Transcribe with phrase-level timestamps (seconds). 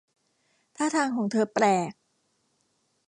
[0.75, 1.91] ท่าทางของเธอแปลก